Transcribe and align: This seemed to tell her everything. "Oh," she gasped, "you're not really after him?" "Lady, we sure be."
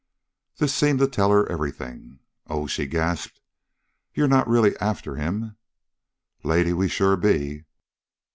This 0.57 0.73
seemed 0.73 0.97
to 0.97 1.07
tell 1.07 1.29
her 1.29 1.47
everything. 1.47 2.21
"Oh," 2.47 2.65
she 2.65 2.87
gasped, 2.87 3.39
"you're 4.15 4.27
not 4.27 4.47
really 4.49 4.75
after 4.79 5.15
him?" 5.17 5.57
"Lady, 6.41 6.73
we 6.73 6.87
sure 6.87 7.15
be." 7.15 7.65